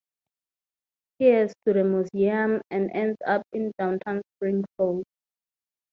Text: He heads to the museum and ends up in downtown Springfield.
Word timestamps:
He 1.19 1.25
heads 1.25 1.53
to 1.63 1.73
the 1.73 1.83
museum 1.83 2.59
and 2.71 2.89
ends 2.91 3.19
up 3.23 3.43
in 3.53 3.71
downtown 3.77 4.23
Springfield. 4.33 5.03